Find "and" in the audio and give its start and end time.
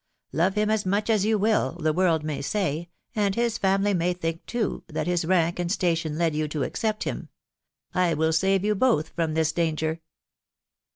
3.15-3.35, 5.59-5.71